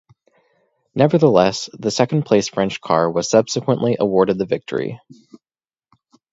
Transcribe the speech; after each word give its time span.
Nevertheless 0.95 1.69
the 1.73 1.91
second 1.91 2.23
placed 2.25 2.55
French 2.55 2.81
car 2.81 3.11
was 3.11 3.29
subsequently 3.29 3.97
awarded 3.99 4.39
the 4.39 4.47
victory. 4.47 4.99